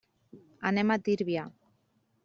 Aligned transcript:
Anem 0.69 0.95
a 0.95 0.99
Tírvia. 1.09 1.47